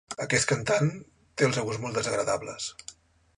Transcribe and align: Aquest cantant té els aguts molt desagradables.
Aquest 0.23 0.47
cantant 0.51 0.89
té 1.41 1.47
els 1.49 1.59
aguts 1.65 1.81
molt 1.85 1.99
desagradables. 2.01 2.73